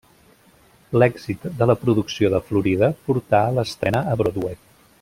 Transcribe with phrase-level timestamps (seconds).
[1.01, 4.59] L'èxit de la producció de Florida portà l'estrena a Broadway.